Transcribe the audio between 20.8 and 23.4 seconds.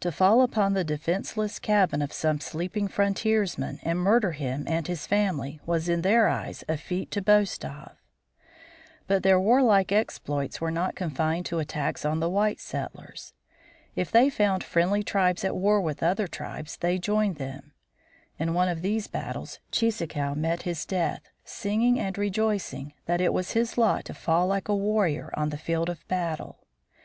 death, singing and rejoicing that it